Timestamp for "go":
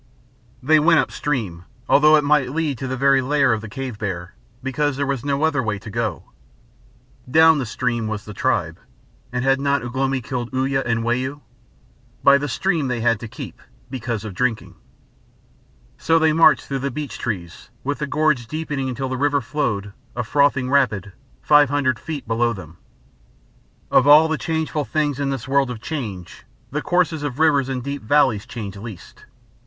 5.91-6.23